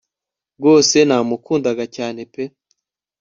[0.57, 2.43] Rwose namukundaga cyane pe